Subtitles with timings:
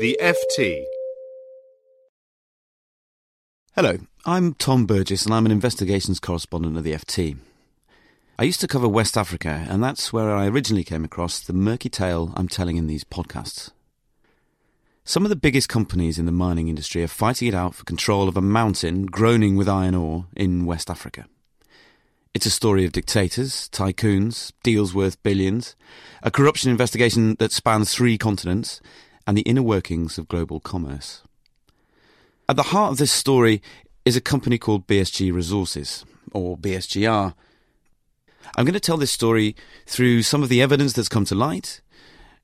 [0.00, 0.86] The FT.
[3.76, 7.36] Hello, I'm Tom Burgis and I'm an investigations correspondent of the FT.
[8.36, 11.88] I used to cover West Africa, and that's where I originally came across the murky
[11.88, 13.70] tale I'm telling in these podcasts.
[15.04, 18.28] Some of the biggest companies in the mining industry are fighting it out for control
[18.28, 21.26] of a mountain groaning with iron ore in West Africa.
[22.34, 25.76] It's a story of dictators, tycoons, deals worth billions,
[26.20, 28.80] a corruption investigation that spans three continents,
[29.26, 31.22] and the inner workings of global commerce.
[32.48, 33.62] At the heart of this story
[34.04, 37.34] is a company called BSG Resources, or BSGR.
[38.56, 41.80] I'm going to tell this story through some of the evidence that's come to light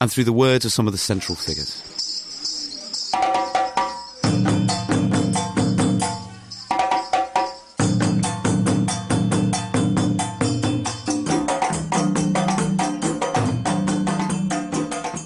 [0.00, 1.82] and through the words of some of the central figures.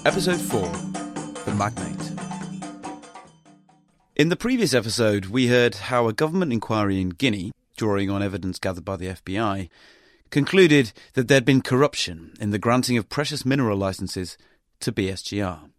[0.05, 0.88] Episode 4 The
[1.59, 2.13] Magnate.
[4.15, 8.59] In the previous episode, we heard how a government inquiry in Guinea, drawing on evidence
[8.59, 9.67] gathered by the FBI,
[10.29, 14.37] concluded that there had been corruption in the granting of precious mineral licenses
[14.79, 15.69] to BSGR.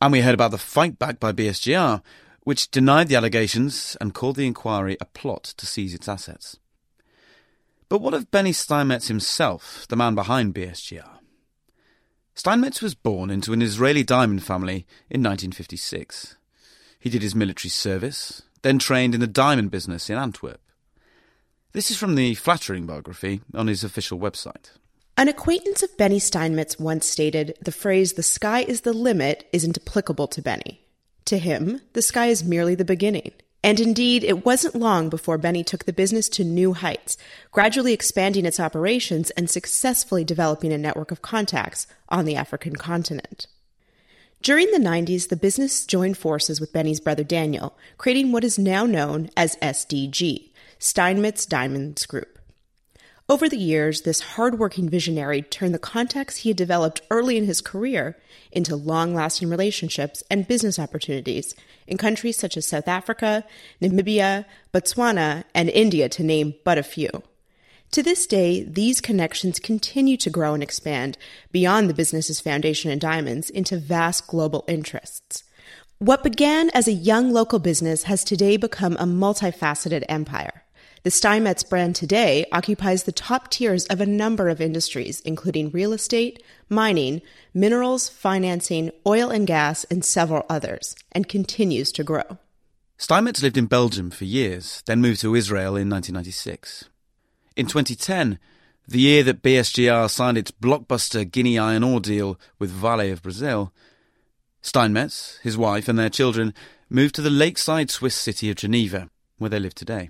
[0.00, 2.02] And we heard about the fight back by BSGR,
[2.42, 6.58] which denied the allegations and called the inquiry a plot to seize its assets.
[7.88, 11.21] But what of Benny Steinmetz himself, the man behind BSGR?
[12.42, 16.34] Steinmetz was born into an Israeli diamond family in 1956.
[16.98, 20.60] He did his military service, then trained in the diamond business in Antwerp.
[21.70, 24.72] This is from the flattering biography on his official website.
[25.16, 29.78] An acquaintance of Benny Steinmetz once stated the phrase, the sky is the limit, isn't
[29.78, 30.84] applicable to Benny.
[31.26, 33.30] To him, the sky is merely the beginning.
[33.64, 37.16] And indeed, it wasn't long before Benny took the business to new heights,
[37.52, 43.46] gradually expanding its operations and successfully developing a network of contacts on the African continent.
[44.42, 48.84] During the 90s, the business joined forces with Benny's brother Daniel, creating what is now
[48.84, 52.40] known as SDG, Steinmetz Diamonds Group.
[53.28, 57.60] Over the years, this hardworking visionary turned the contacts he had developed early in his
[57.60, 58.18] career
[58.50, 61.54] into long lasting relationships and business opportunities
[61.86, 63.44] in countries such as South Africa,
[63.80, 67.10] Namibia, Botswana, and India, to name but a few.
[67.92, 71.16] To this day, these connections continue to grow and expand
[71.52, 75.44] beyond the business's foundation in diamonds into vast global interests.
[75.98, 80.61] What began as a young local business has today become a multifaceted empire.
[81.04, 85.92] The Steinmetz brand today occupies the top tiers of a number of industries, including real
[85.92, 92.38] estate, mining, minerals, financing, oil and gas, and several others, and continues to grow.
[92.98, 96.84] Steinmetz lived in Belgium for years, then moved to Israel in 1996.
[97.56, 98.38] In 2010,
[98.86, 103.72] the year that BSGR signed its blockbuster Guinea iron ore deal with Vale of Brazil,
[104.60, 106.54] Steinmetz, his wife, and their children
[106.88, 110.08] moved to the lakeside Swiss city of Geneva, where they live today.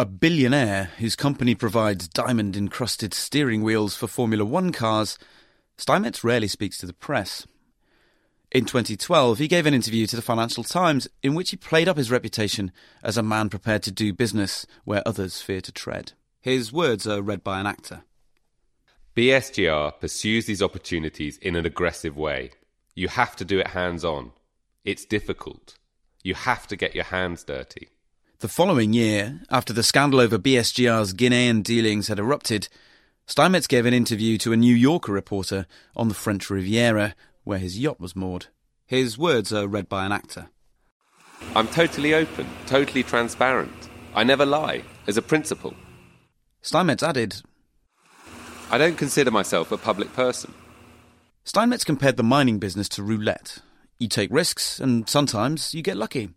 [0.00, 5.18] A billionaire whose company provides diamond encrusted steering wheels for Formula One cars,
[5.76, 7.46] Steinmetz rarely speaks to the press.
[8.50, 11.98] In 2012, he gave an interview to the Financial Times in which he played up
[11.98, 12.72] his reputation
[13.02, 16.12] as a man prepared to do business where others fear to tread.
[16.40, 18.04] His words are read by an actor.
[19.14, 22.52] BSGR pursues these opportunities in an aggressive way.
[22.94, 24.32] You have to do it hands on.
[24.82, 25.76] It's difficult.
[26.22, 27.90] You have to get your hands dirty.
[28.40, 32.68] The following year, after the scandal over BSGR's Guinean dealings had erupted,
[33.26, 37.14] Steinmetz gave an interview to a New Yorker reporter on the French Riviera,
[37.44, 38.46] where his yacht was moored.
[38.86, 40.48] His words are read by an actor.
[41.54, 43.90] I'm totally open, totally transparent.
[44.14, 45.74] I never lie, as a principle.
[46.62, 47.42] Steinmetz added,
[48.70, 50.54] I don't consider myself a public person.
[51.44, 53.58] Steinmetz compared the mining business to roulette.
[53.98, 56.30] You take risks, and sometimes you get lucky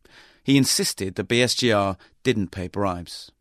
[0.43, 3.31] he insisted that BSGR didn't pay bribes.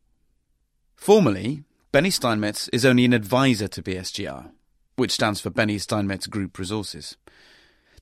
[0.95, 4.51] Formally, Benny Steinmetz is only an advisor to BSGR,
[4.97, 7.17] which stands for Benny Steinmetz Group Resources.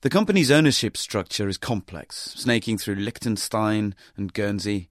[0.02, 4.90] The company's ownership structure is complex, snaking through Liechtenstein and Guernsey.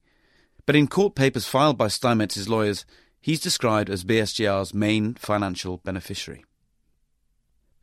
[0.65, 2.85] But in court papers filed by Steinmetz's lawyers,
[3.21, 6.45] he's described as BSGR's main financial beneficiary.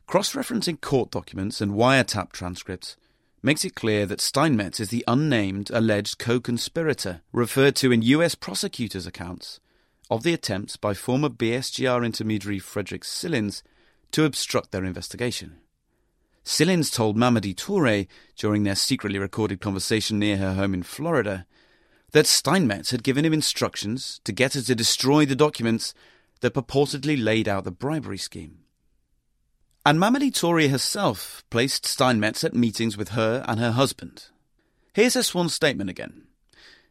[0.07, 2.95] Cross referencing court documents and wiretap transcripts
[3.41, 8.35] makes it clear that Steinmetz is the unnamed alleged co conspirator referred to in US
[8.35, 9.59] prosecutors' accounts
[10.09, 13.61] of the attempts by former BSGR intermediary Frederick Cilins
[14.11, 15.57] to obstruct their investigation.
[16.45, 18.07] Cilins told Mamadie Toure
[18.37, 21.45] during their secretly recorded conversation near her home in Florida
[22.13, 25.93] that Steinmetz had given him instructions to get her to destroy the documents
[26.39, 28.59] that purportedly laid out the bribery scheme.
[29.87, 34.25] And Mamadie Toure herself placed Steinmetz at meetings with her and her husband.
[34.93, 36.23] Here's her sworn statement again.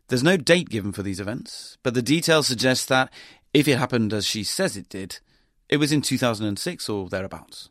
[0.09, 3.13] There's no date given for these events, but the details suggest that,
[3.53, 5.19] if it happened as she says it did,
[5.69, 7.69] it was in 2006 or thereabouts.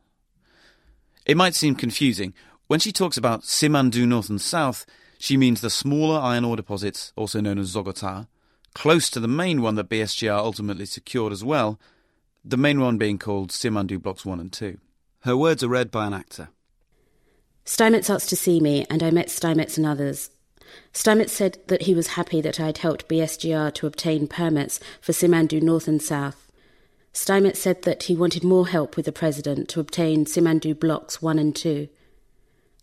[1.25, 2.35] It might seem confusing.
[2.67, 4.85] When she talks about Simandou North and South,
[5.17, 8.27] she means the smaller iron ore deposits, also known as Zogota,
[8.75, 11.79] close to the main one that BSGR ultimately secured as well,
[12.43, 14.77] the main one being called Simandou Blocks 1 and 2.
[15.25, 16.49] Her words are read by an actor.
[17.65, 20.29] Steinmetz asked to see me, and I met Steinmetz and others.
[20.93, 25.13] Steinmetz said that he was happy that I had helped BSGR to obtain permits for
[25.13, 26.51] Simandou North and South.
[27.11, 31.39] Steinmetz said that he wanted more help with the president to obtain Simandou Blocks 1
[31.39, 31.87] and 2.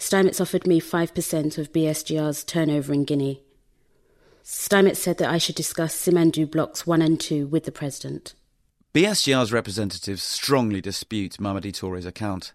[0.00, 3.40] Steinmetz offered me 5% of BSGR's turnover in Guinea.
[4.42, 8.34] Steinmetz said that I should discuss Simandou Blocks 1 and 2 with the president.
[8.94, 12.52] BSGR's representatives strongly dispute Mamadie Toure's account.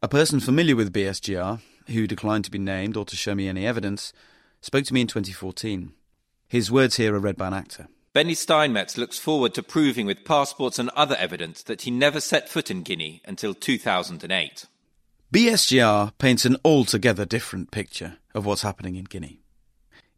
[0.00, 3.66] A person familiar with BSGR, who declined to be named or to show me any
[3.66, 4.12] evidence,
[4.60, 5.90] spoke to me in 2014.
[6.46, 7.88] His words here are read by an actor.
[8.12, 12.48] Benny Steinmetz looks forward to proving with passports and other evidence that he never set
[12.48, 14.66] foot in Guinea until 2008.
[15.32, 19.40] BSGR paints an altogether different picture of what's happening in Guinea.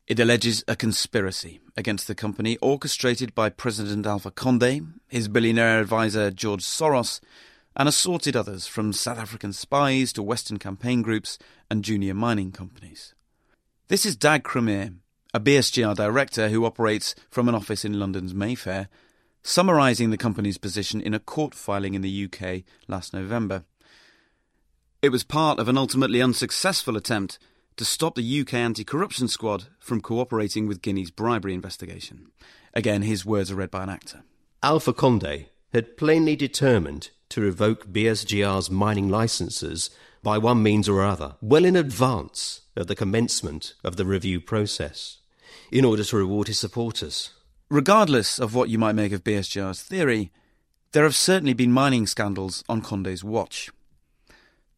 [0.08, 6.32] It alleges a conspiracy against the company orchestrated by President Alpha Conde, his billionaire advisor
[6.32, 7.20] George Soros,
[7.76, 11.38] and assorted others from South African spies to Western campaign groups
[11.70, 13.14] and junior mining companies.
[13.86, 14.90] This is Dag Cramer,
[15.32, 18.88] a BSGR director who operates from an office in London's Mayfair,
[19.44, 23.64] summarising the company's position in a court filing in the UK last November.
[25.00, 27.38] It was part of an ultimately unsuccessful attempt
[27.76, 32.28] to stop the UK anti corruption squad from cooperating with Guinea's bribery investigation.
[32.74, 34.22] Again, his words are read by an actor.
[34.62, 39.90] Alpha Conde had plainly determined to revoke BSGR's mining licenses
[40.22, 45.18] by one means or other, well in advance of the commencement of the review process,
[45.70, 47.30] in order to reward his supporters.
[47.70, 50.30] Regardless of what you might make of BSGR's theory,
[50.92, 53.70] there have certainly been mining scandals on Conde's watch.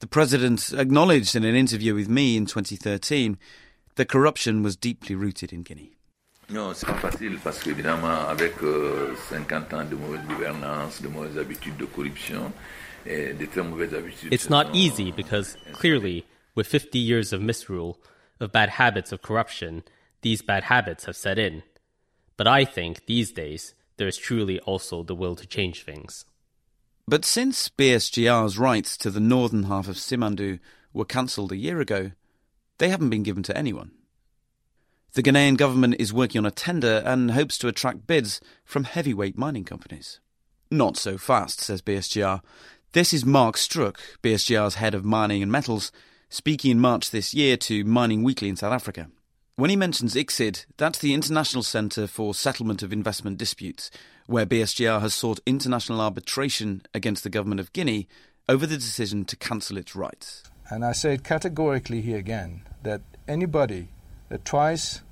[0.05, 3.39] The president acknowledged in an interview with me in 2013
[3.95, 5.97] that corruption was deeply rooted in Guinea.
[6.51, 11.39] Non, c'est pas facile parce qu'évidemment, avec euh, 50 ans de mauvaise gouvernance, de mauvaises
[11.39, 12.53] habitudes de corruption,
[13.07, 14.31] et de très mauvaises habitudes.
[14.31, 17.97] It's not easy because clearly, with 50 years of misrule,
[18.41, 19.85] of bad habits of corruption,
[20.21, 21.63] these bad habits have set in.
[22.37, 26.27] But I think these days there is truly also the will to change things.
[27.07, 30.59] But since BSGR's rights to the northern half of Simandou
[30.95, 32.13] were cancelled a year ago,
[32.79, 33.93] they haven't been given to anyone.
[35.13, 39.37] The Guinean government is working on a tender and hopes to attract bids from heavyweight
[39.37, 40.19] mining companies.
[40.71, 42.41] Not so fast, says BSGR.
[42.93, 45.93] This is Mark Struik, BSGR's head of mining and metals,
[46.31, 49.09] speaking in March this year to Mining Weekly in South Africa.
[49.57, 53.89] When he mentions ICSID, that's the International Centre for Settlement of Investment Disputes,
[54.27, 58.09] where BSGR has sought international arbitration against the government of Guinea
[58.49, 60.43] over the decision to cancel its rights.
[60.69, 63.91] And I say categorically here again that anybody
[64.29, 65.03] that tries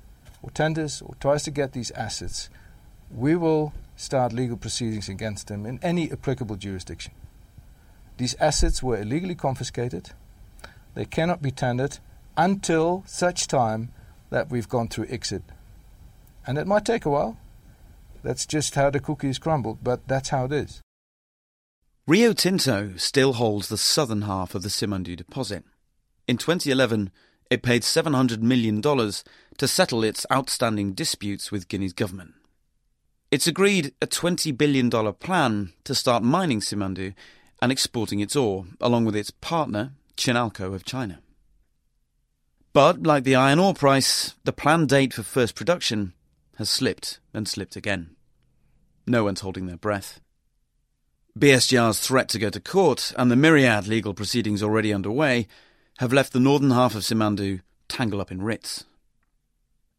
[0.41, 2.49] or tenders or tries to get these assets,
[3.09, 7.13] we will start legal proceedings against them in any applicable jurisdiction.
[8.17, 10.09] These assets were illegally confiscated.
[10.95, 11.99] They cannot be tendered
[12.35, 13.93] until such time
[14.33, 15.43] that we've gone through ICSID.
[16.47, 17.37] And it might take a while.
[18.23, 20.81] That's just how the cookie is crumbled, but that's how it is.
[22.07, 25.63] Rio Tinto still holds the southern half of the Simandou deposit.
[26.27, 27.11] In 2011,
[27.51, 32.33] it paid $700 million to settle its outstanding disputes with Guinea's government.
[33.29, 37.13] It's agreed a $20 billion plan to start mining Simandou
[37.61, 41.19] and exporting its ore, along with its partner, Chinalco of China.
[42.73, 46.13] But, like the iron ore price, the planned date for first production
[46.57, 48.15] has slipped and slipped again.
[49.05, 50.19] No one's holding their breath.
[51.37, 55.47] BSGR's threat to go to court and the myriad legal proceedings already underway
[55.99, 58.85] have left the northern half of Simandou tangled up in writs.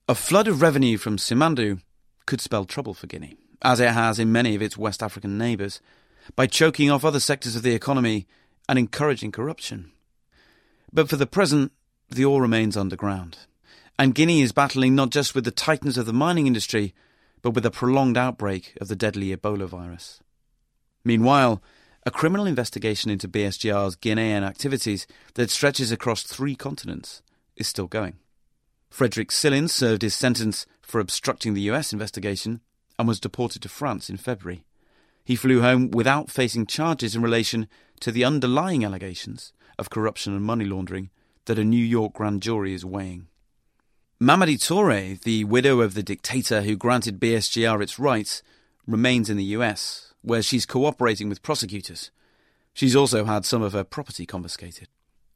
[0.09, 1.81] A flood of revenue from Simandou
[2.27, 5.81] could spell trouble for Guinea, as it has in many of its West African neighbours,
[6.35, 8.27] by choking off other sectors of the economy
[8.69, 9.93] and encouraging corruption.
[10.93, 11.73] But for the present,
[12.11, 13.39] the ore remains underground.
[13.99, 16.95] And Guinea is battling not just with the titans of the mining industry,
[17.43, 20.21] but with a prolonged outbreak of the deadly Ebola virus.
[21.05, 21.63] Meanwhile,
[22.07, 27.23] a criminal investigation into BSGR's Guinean activities that stretches across three continents
[27.57, 28.15] is still going.
[28.91, 32.61] Frederick Cilins served his sentence for obstructing the US investigation
[32.99, 34.65] and was deported to France in February.
[35.25, 37.69] He flew home without facing charges in relation
[38.01, 41.11] to the underlying allegations of corruption and money laundering
[41.47, 43.27] that a New York grand jury is weighing.
[44.21, 48.43] Mamadie Toure, the widow of the dictator who granted BSGR its rights,
[48.87, 52.11] remains in the US, where she's cooperating with prosecutors.
[52.73, 54.89] She's also had some of her property confiscated.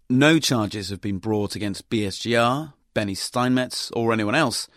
[0.08, 4.68] No charges have been brought against BSGR, Benny Steinmetz, or anyone else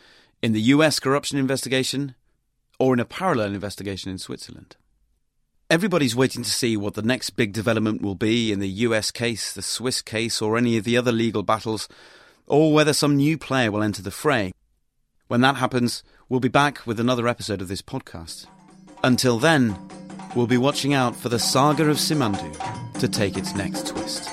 [0.42, 2.16] in the US corruption investigation
[2.80, 4.76] or in a parallel investigation in Switzerland.
[5.72, 9.54] Everybody's waiting to see what the next big development will be in the US case,
[9.54, 11.88] the Swiss case, or any of the other legal battles,
[12.46, 14.52] or whether some new player will enter the fray.
[15.30, 18.48] When that happens, we'll be back with another episode of this podcast.
[19.02, 19.78] Until then,
[20.36, 24.28] we'll be watching out for the saga of Simandou to take its next twist.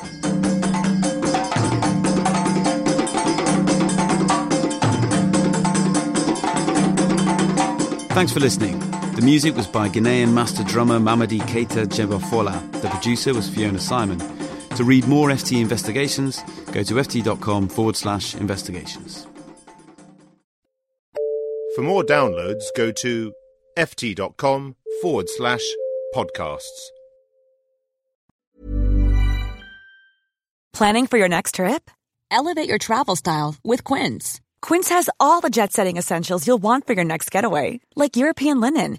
[8.11, 8.88] Thanks for listening.
[9.19, 12.55] The music was by Ghanaian master drummer Mamadi Keita Djembefola.
[12.81, 14.21] The producer was Fiona Simon.
[14.77, 19.27] To read more FT investigations, go to ft.com forward slash investigations.
[21.75, 23.33] For more downloads, go to
[23.77, 25.65] ft.com forward slash
[26.15, 26.79] podcasts.
[30.73, 31.91] Planning for your next trip?
[32.31, 34.41] Elevate your travel style with Quince.
[34.61, 38.61] Quince has all the jet setting essentials you'll want for your next getaway, like European
[38.61, 38.99] linen,